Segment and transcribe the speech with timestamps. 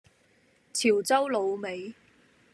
[0.73, 1.93] 潮州滷味